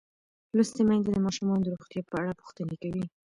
[0.55, 3.03] لوستې میندې د ماشومانو د روغتیا په اړه پوښتنې کوي.